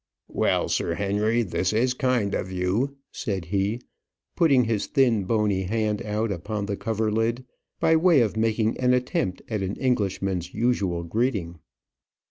"Well, 0.33 0.67
Sir 0.67 0.95
Henry, 0.95 1.43
this 1.43 1.71
is 1.71 1.93
kind 1.93 2.33
of 2.33 2.51
you," 2.51 2.97
said 3.11 3.45
he, 3.45 3.79
putting 4.35 4.63
his 4.63 4.87
thin, 4.87 5.25
bony 5.25 5.61
hand 5.65 6.01
out 6.01 6.31
upon 6.31 6.65
the 6.65 6.75
coverlid, 6.75 7.45
by 7.79 7.95
way 7.95 8.21
of 8.21 8.35
making 8.35 8.79
an 8.79 8.95
attempt 8.95 9.43
at 9.47 9.61
an 9.61 9.75
Englishman's 9.75 10.55
usual 10.55 11.03
greeting. 11.03 11.59